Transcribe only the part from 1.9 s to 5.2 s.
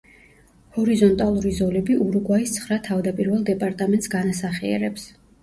ურუგვაის ცხრა თავდაპირველ დეპარტამენტს განასახიერებს.